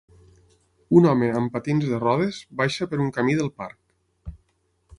[0.99, 4.35] Un home amb patins de rodes baixa per un camí del parc.